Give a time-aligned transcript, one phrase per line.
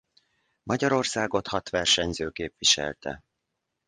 [0.63, 3.23] Magyarországot hat versenyző képviselte.